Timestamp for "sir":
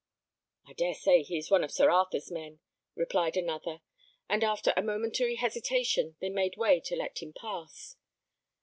1.71-1.91